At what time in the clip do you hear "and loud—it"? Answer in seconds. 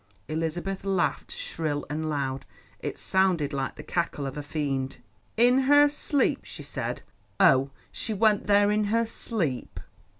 1.87-2.97